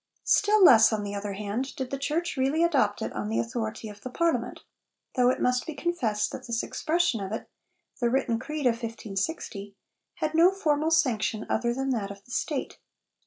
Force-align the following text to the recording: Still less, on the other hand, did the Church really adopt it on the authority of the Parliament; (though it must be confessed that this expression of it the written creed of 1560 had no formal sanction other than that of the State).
Still 0.25 0.63
less, 0.63 0.91
on 0.91 1.03
the 1.03 1.13
other 1.13 1.33
hand, 1.33 1.75
did 1.75 1.91
the 1.91 1.99
Church 1.99 2.35
really 2.35 2.63
adopt 2.63 3.03
it 3.03 3.13
on 3.13 3.29
the 3.29 3.37
authority 3.37 3.87
of 3.87 4.01
the 4.01 4.09
Parliament; 4.09 4.61
(though 5.15 5.29
it 5.29 5.39
must 5.39 5.67
be 5.67 5.75
confessed 5.75 6.31
that 6.31 6.47
this 6.47 6.63
expression 6.63 7.21
of 7.21 7.31
it 7.31 7.47
the 7.99 8.09
written 8.09 8.39
creed 8.39 8.65
of 8.65 8.71
1560 8.81 9.75
had 10.15 10.33
no 10.33 10.49
formal 10.49 10.89
sanction 10.89 11.45
other 11.51 11.71
than 11.71 11.91
that 11.91 12.09
of 12.09 12.23
the 12.25 12.31
State). 12.31 12.79